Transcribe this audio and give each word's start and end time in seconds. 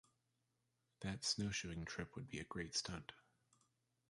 That 1.01 1.23
snowshoeing 1.23 1.85
trip 1.85 2.15
would 2.15 2.27
be 2.27 2.39
a 2.39 2.43
great 2.43 2.73
stunt. 2.75 3.11